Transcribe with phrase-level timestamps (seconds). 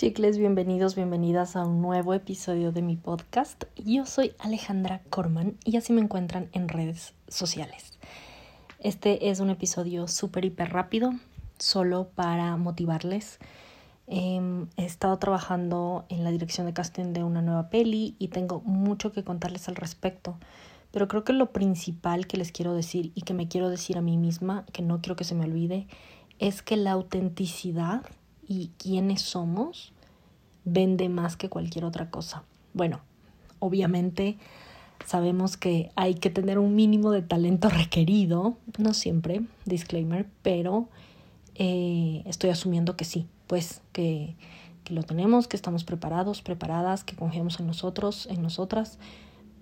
[0.00, 3.64] Chicles, bienvenidos, bienvenidas a un nuevo episodio de mi podcast.
[3.76, 7.98] Yo soy Alejandra Corman y así me encuentran en redes sociales.
[8.78, 11.12] Este es un episodio súper hiper rápido,
[11.58, 13.40] solo para motivarles.
[14.06, 18.62] Em, he estado trabajando en la dirección de casting de una nueva peli y tengo
[18.62, 20.38] mucho que contarles al respecto.
[20.92, 24.00] Pero creo que lo principal que les quiero decir y que me quiero decir a
[24.00, 25.88] mí misma, que no quiero que se me olvide,
[26.38, 28.00] es que la autenticidad
[28.50, 29.92] y quiénes somos
[30.64, 32.42] vende más que cualquier otra cosa.
[32.74, 33.00] Bueno,
[33.60, 34.38] obviamente
[35.06, 40.88] sabemos que hay que tener un mínimo de talento requerido, no siempre, disclaimer, pero
[41.54, 44.34] eh, estoy asumiendo que sí, pues que,
[44.82, 48.98] que lo tenemos, que estamos preparados, preparadas, que confiamos en nosotros, en nosotras,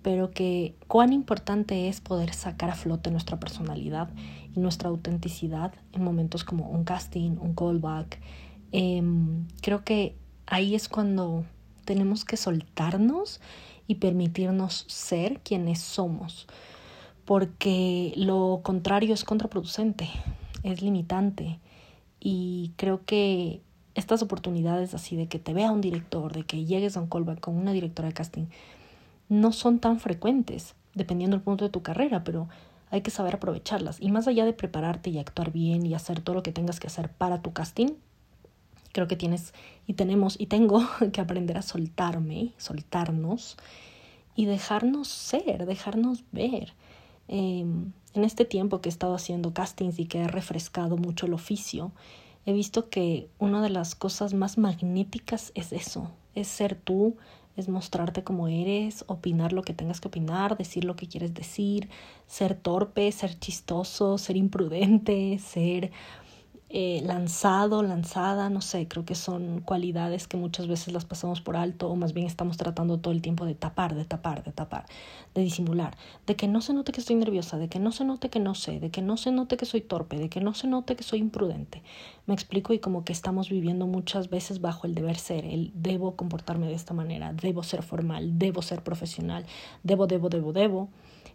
[0.01, 4.09] pero que cuán importante es poder sacar a flote nuestra personalidad
[4.55, 8.19] y nuestra autenticidad en momentos como un casting, un callback,
[8.71, 10.15] Em, creo que
[10.45, 11.45] ahí es cuando
[11.85, 13.41] tenemos que soltarnos
[13.87, 16.47] y permitirnos ser quienes somos,
[17.25, 20.09] porque lo contrario es contraproducente,
[20.63, 21.59] es limitante
[22.19, 23.61] y creo que
[23.95, 27.39] estas oportunidades así de que te vea un director, de que llegues a un callback
[27.39, 28.45] con una directora de casting,
[29.29, 32.47] no son tan frecuentes, dependiendo del punto de tu carrera, pero
[32.91, 34.01] hay que saber aprovecharlas.
[34.01, 36.87] Y más allá de prepararte y actuar bien y hacer todo lo que tengas que
[36.87, 37.89] hacer para tu casting,
[38.91, 39.53] Creo que tienes
[39.87, 40.81] y tenemos y tengo
[41.13, 43.57] que aprender a soltarme, soltarnos
[44.35, 46.73] y dejarnos ser, dejarnos ver.
[47.27, 51.33] Em, en este tiempo que he estado haciendo castings y que he refrescado mucho el
[51.33, 51.91] oficio,
[52.45, 57.17] he visto que una de las cosas más magnéticas es eso, es ser tú,
[57.55, 61.89] es mostrarte como eres, opinar lo que tengas que opinar, decir lo que quieres decir,
[62.25, 65.91] ser torpe, ser chistoso, ser imprudente, ser
[66.71, 71.57] eh, lanzado, lanzada, no sé, creo que son cualidades que muchas veces las pasamos por
[71.57, 74.85] alto o más bien estamos tratando todo el tiempo de tapar, de tapar, de tapar,
[75.33, 75.97] de disimular,
[76.27, 78.53] de que no se note que estoy nerviosa, de que no se note que no
[78.53, 81.03] sé, de que no se note que soy torpe, de que no se note que
[81.03, 81.81] soy imprudente.
[82.27, 86.15] Me explico y como que estamos viviendo muchas veces bajo el deber ser, el debo
[86.15, 89.43] comportarme de esta manera, debo ser formal, debo ser profesional,
[89.81, 90.89] debo, debo, debo, debo.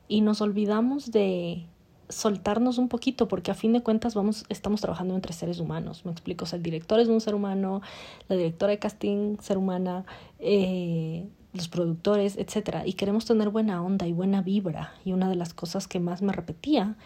[0.06, 1.66] Y nos olvidamos de
[2.08, 6.04] soltarnos un poquito, porque a fin de cuentas vamos, estamos trabajando entre seres humanos.
[6.04, 7.82] Me explico, o sea, el director es un ser humano,
[8.28, 10.04] la directora de casting, ser humana,
[10.38, 14.94] eh, los productores, etcétera, y queremos tener buena onda y buena vibra.
[15.04, 16.96] Y una de las cosas que más me repetía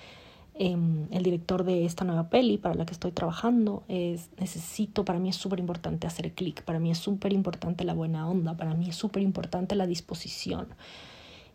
[0.54, 5.18] em, el director de esta nueva peli para la que estoy trabajando es necesito, para
[5.20, 8.74] mí es súper importante hacer clic, para mí es súper importante la buena onda, para
[8.74, 10.68] mí es súper importante la disposición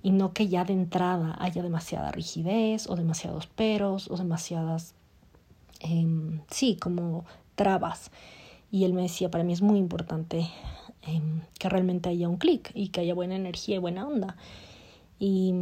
[0.03, 4.93] y no que ya de entrada haya demasiada rigidez o demasiados peros o demasiadas,
[5.79, 7.23] em, sí, como
[7.55, 8.11] trabas.
[8.69, 10.47] Y él me decía, para mí es muy importante
[11.03, 14.35] em, que realmente haya un clic y que haya buena energía y buena onda.
[15.19, 15.53] Y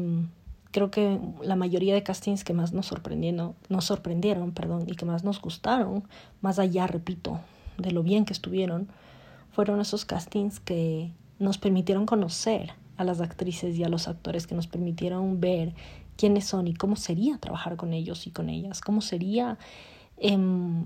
[0.72, 5.06] creo que la mayoría de castings que más nos sorprendieron, nos sorprendieron perdón, y que
[5.06, 6.04] más nos gustaron,
[6.42, 7.40] más allá, repito,
[7.78, 8.88] de lo bien que estuvieron,
[9.52, 14.56] fueron esos castings que nos permitieron conocer a las actrices y a los actores que
[14.56, 15.74] nos permitieron ver
[16.18, 19.58] quiénes son y cómo sería trabajar con ellos y con ellas, cómo sería
[20.18, 20.86] em,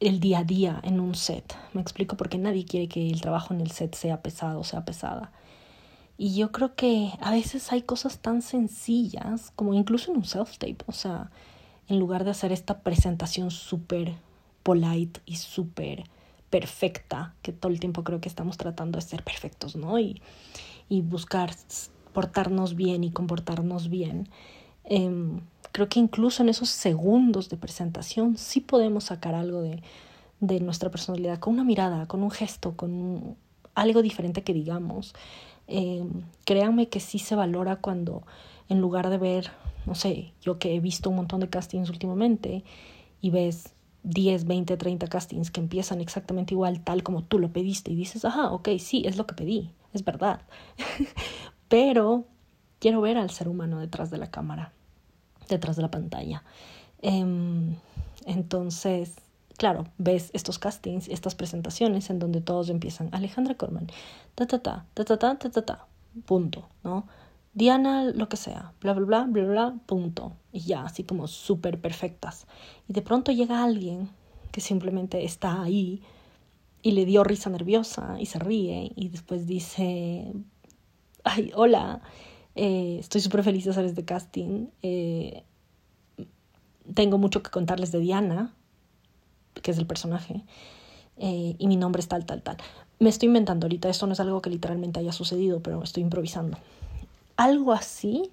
[0.00, 1.56] el día a día en un set.
[1.72, 5.32] Me explico porque nadie quiere que el trabajo en el set sea pesado, sea pesada.
[6.16, 10.84] Y yo creo que a veces hay cosas tan sencillas, como incluso en un self-tape,
[10.86, 11.30] o sea,
[11.88, 14.14] en lugar de hacer esta presentación súper
[14.62, 16.04] polite y súper
[16.50, 19.98] perfecta, que todo el tiempo creo que estamos tratando de ser perfectos, ¿no?
[19.98, 20.22] Y,
[20.88, 21.50] y buscar
[22.12, 24.28] portarnos bien y comportarnos bien,
[24.84, 25.40] em,
[25.72, 29.82] creo que incluso en esos segundos de presentación sí podemos sacar algo de,
[30.40, 33.36] de nuestra personalidad, con una mirada, con un gesto, con
[33.74, 35.14] algo diferente que digamos.
[35.66, 36.04] Eh,
[36.44, 38.22] créanme que sí se valora cuando
[38.68, 39.50] en lugar de ver,
[39.86, 42.64] no sé, yo que he visto un montón de castings últimamente
[43.20, 43.74] y ves
[44.04, 48.24] 10, 20, 30 castings que empiezan exactamente igual, tal como tú lo pediste y dices,
[48.24, 50.40] ajá, ok, sí, es lo que pedí es verdad.
[51.68, 52.26] Pero
[52.78, 54.72] quiero ver al ser humano detrás de la cámara,
[55.48, 56.44] detrás de la pantalla.
[57.00, 57.76] Em,
[58.26, 59.14] entonces,
[59.56, 63.86] claro, ves estos castings, estas presentaciones en donde todos empiezan Alejandra Corman,
[64.34, 65.86] ta ta ta, ta ta ta, ta ta
[66.26, 67.06] punto, ¿no?
[67.52, 70.32] Diana, lo que sea, bla, bla, bla, bla, bla, punto.
[70.52, 72.46] Y ya, así como súper perfectas.
[72.88, 74.10] Y de pronto llega alguien
[74.50, 76.02] que simplemente está ahí
[76.84, 80.30] y le dio risa nerviosa y se ríe y después dice,
[81.24, 82.02] ay, hola,
[82.54, 84.66] eh, estoy súper feliz de hacer este casting.
[84.82, 85.44] Eh,
[86.92, 88.54] tengo mucho que contarles de Diana,
[89.62, 90.44] que es el personaje.
[91.16, 92.58] eh, y mi nombre es tal, tal, tal.
[92.98, 96.58] Me estoy inventando ahorita, esto no es algo que literalmente haya sucedido, pero estoy improvisando.
[97.36, 98.30] Algo así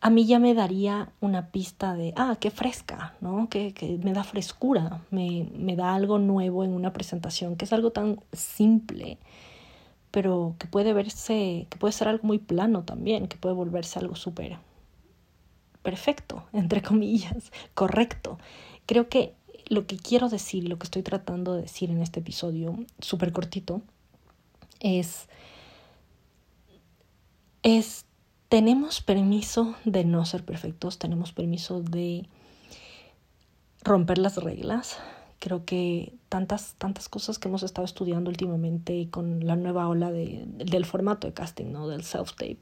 [0.00, 3.48] a mí ya me daría una pista de, ah, qué fresca, ¿no?
[3.48, 7.72] Que, que me da frescura, me, me da algo nuevo en una presentación, que es
[7.72, 9.18] algo tan simple,
[10.10, 14.16] pero que puede verse, que puede ser algo muy plano también, que puede volverse algo
[14.16, 14.58] súper
[15.82, 18.38] perfecto, entre comillas, correcto.
[18.86, 19.34] Creo que
[19.68, 23.82] lo que quiero decir lo que estoy tratando de decir en este episodio, súper cortito,
[24.80, 25.28] es,
[27.62, 28.05] es
[28.48, 32.28] tenemos permiso de no ser perfectos, tenemos permiso de
[33.82, 34.98] romper las reglas.
[35.38, 40.44] Creo que tantas, tantas cosas que hemos estado estudiando últimamente con la nueva ola de,
[40.46, 41.88] del formato de casting, ¿no?
[41.88, 42.60] Del self-tape,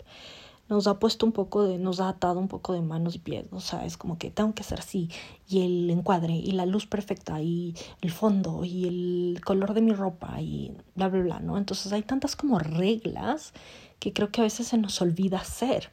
[0.69, 3.47] nos ha puesto un poco de, nos ha atado un poco de manos y pies,
[3.53, 5.11] o sea, es como que tengo que ser así,
[5.47, 9.93] y el encuadre, y la luz perfecta, y el fondo, y el color de mi
[9.93, 11.59] ropa, y bla, bla, bla, ¿no?
[11.59, 13.53] Entonces hay tantas como reglas
[14.05, 15.89] que creo que a veces se nos olvida ser,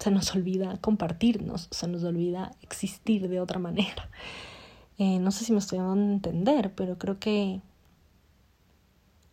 [0.00, 4.10] se nos olvida compartirnos, se nos olvida existir de otra manera.
[4.98, 7.60] Eh, no sé si me estoy dando a entender, pero creo que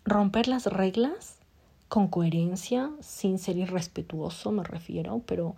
[0.03, 1.39] romper las reglas
[1.87, 5.55] con coherencia, sin ser irrespetuoso, me refiero, pero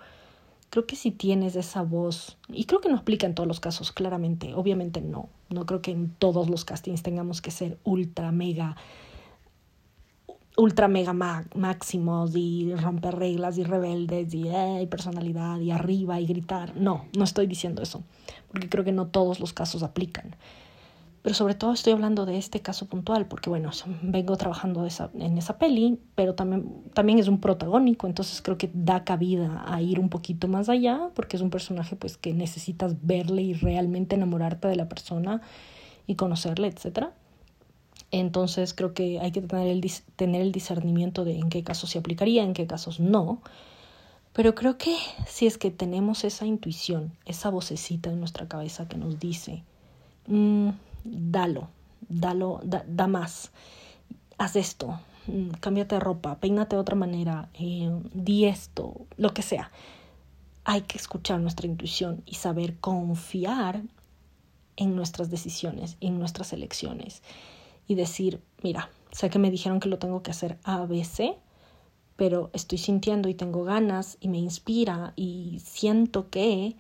[0.70, 3.92] creo que si tienes esa voz, y creo que no aplica en todos los casos,
[3.92, 8.78] claramente, obviamente no, no creo que en todos los castings tengamos que ser ultra, mega
[10.58, 14.50] ultra mega máximos y romper reglas y rebeldes y
[14.88, 16.76] personalidad y arriba y gritar.
[16.76, 18.04] No, no estoy diciendo eso,
[18.52, 20.36] porque creo que no todos los casos aplican.
[21.22, 23.70] Pero sobre todo estoy hablando de este caso puntual, porque bueno,
[24.02, 29.04] vengo trabajando en esa peli, pero también, también es un protagónico, entonces creo que da
[29.04, 33.42] cabida a ir un poquito más allá, porque es un personaje pues que necesitas verle
[33.42, 35.42] y realmente enamorarte de la persona
[36.08, 37.14] y conocerle, etcétera.
[38.12, 42.00] Entonces creo que hay que tener el, tener el discernimiento de en qué casos se
[42.00, 43.42] aplicaría, en qué casos no.
[44.34, 44.96] Pero creo que
[45.26, 49.64] si es que tenemos esa intuición, esa vocecita en nuestra cabeza que nos dice,
[50.28, 50.70] mm,
[51.04, 51.70] dalo,
[52.08, 53.52] dalo, da, más,
[54.38, 59.42] haz esto, mm, cámbiate de ropa, peínate de otra manera, eh, di esto, lo que
[59.42, 59.72] sea.
[60.64, 63.82] Hay que escuchar nuestra intuición y saber confiar
[64.76, 67.24] en nuestras decisiones, en nuestras elecciones
[67.88, 70.88] y decir, mira, sé que me dijeron que lo tengo que hacer A,
[72.16, 76.76] pero estoy sintiendo y tengo ganas y me inspira y siento que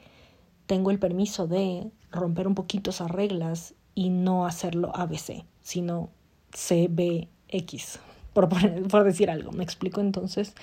[0.66, 5.46] tengo el permiso de romper un poquito esas reglas y no hacerlo A, B, C,
[5.62, 6.10] sino
[6.54, 8.00] C, B, X,
[8.34, 9.52] por, por decir algo.
[9.52, 10.02] ¿Me explico?
[10.02, 10.56] Entonces,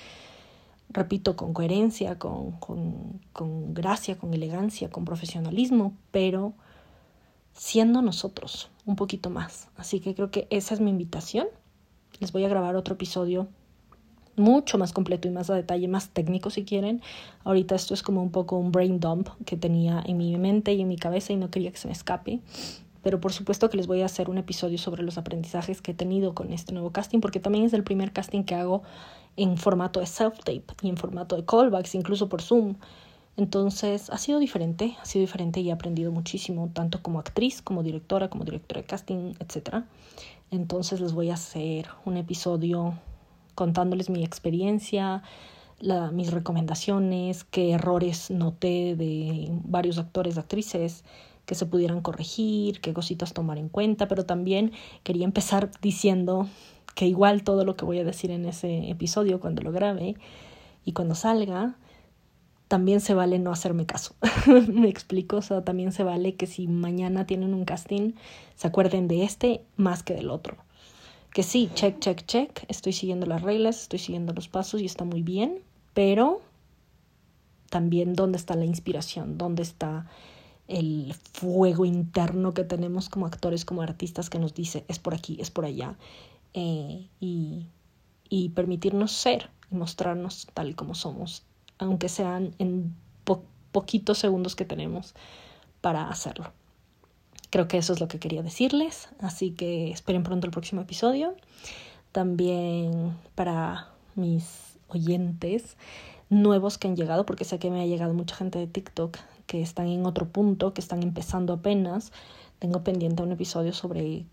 [0.89, 6.53] repito, con coherencia, con, con, con gracia, con elegancia, con profesionalismo, pero
[7.75, 9.67] siendo nosotros un poquito más.
[9.75, 11.47] Así que creo que esa es mi invitación.
[12.21, 13.49] Les voy a grabar otro episodio
[14.37, 17.01] mucho más completo y más a detalle, más técnico si quieren.
[17.43, 20.79] Ahorita esto es como un poco un brain dump que tenía en mi mente y
[20.79, 22.39] en mi cabeza y no quería que se me escape.
[23.03, 25.95] Pero por supuesto que les voy a hacer un episodio sobre los aprendizajes que he
[25.95, 28.83] tenido con este nuevo casting, porque también es el primer casting que hago
[29.35, 32.75] en formato de self-tape y en formato de callbacks, incluso por Zoom.
[33.37, 37.83] Entonces ha sido diferente, ha sido diferente y he aprendido muchísimo, tanto como actriz, como
[37.83, 39.83] directora, como directora de casting, etc.
[40.51, 42.93] Entonces les voy a hacer un episodio
[43.55, 45.23] contándoles mi experiencia,
[46.13, 51.03] mis recomendaciones, qué errores noté de varios actores, actrices
[51.45, 54.71] que se pudieran corregir, qué cositas tomar en cuenta, pero también
[55.03, 56.47] quería empezar diciendo
[56.95, 60.15] que igual todo lo que voy a decir en ese episodio cuando lo grabe
[60.85, 61.75] y cuando salga,
[62.67, 64.15] también se vale no hacerme caso.
[64.67, 68.13] Me explico, o sea, también se vale que si mañana tienen un casting,
[68.55, 70.57] se acuerden de este más que del otro.
[71.33, 75.03] Que sí, check, check, check, estoy siguiendo las reglas, estoy siguiendo los pasos y está
[75.03, 75.59] muy bien,
[75.93, 76.41] pero
[77.69, 80.07] también dónde está la inspiración, dónde está
[80.67, 85.37] el fuego interno que tenemos como actores, como artistas que nos dice es por aquí,
[85.39, 85.97] es por allá,
[86.53, 87.67] eh, y,
[88.29, 91.43] y permitirnos ser y mostrarnos tal como somos
[91.77, 92.95] aunque sean en
[93.71, 95.15] poquitos segundos que tenemos
[95.81, 96.53] para hacerlo.
[97.49, 101.35] Creo que eso es lo que quería decirles, así que esperen pronto el próximo episodio.
[102.13, 105.75] También para mis oyentes
[106.29, 109.61] nuevos que han llegado, porque sé que me ha llegado mucha gente de TikTok que
[109.61, 112.11] están en otro punto, que están empezando apenas.
[112.59, 114.25] Tengo pendiente un episodio sobre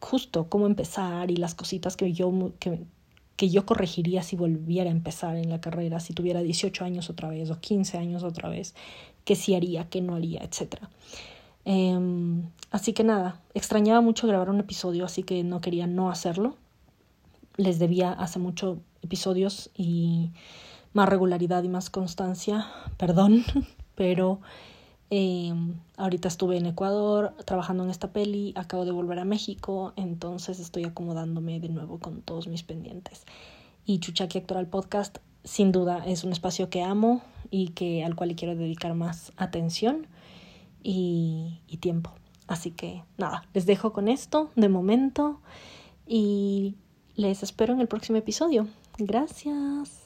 [0.00, 2.82] justo cómo empezar y las cositas que yo que,
[3.38, 7.28] que yo corregiría si volviera a empezar en la carrera, si tuviera 18 años otra
[7.28, 8.74] vez o 15 años otra vez,
[9.24, 10.82] qué sí haría, qué no haría, etc.
[11.64, 16.56] Em, así que nada, extrañaba mucho grabar un episodio, así que no quería no hacerlo.
[17.56, 20.32] Les debía hace mucho episodios y
[20.92, 22.66] más regularidad y más constancia,
[22.96, 23.44] perdón,
[23.94, 24.40] pero
[25.10, 30.60] em, ahorita estuve en Ecuador trabajando en esta peli, acabo de volver a México, entonces
[30.60, 33.24] estoy acomodándome de nuevo con todos mis pendientes.
[33.84, 38.34] Y Chuchaki Actoral Podcast sin duda es un espacio que amo y que al cual
[38.36, 40.06] quiero dedicar más atención
[40.82, 42.12] y, y tiempo.
[42.46, 45.40] Así que nada, les dejo con esto de momento
[46.06, 46.76] y
[47.14, 48.68] les espero en el próximo episodio.
[48.98, 49.97] Gracias.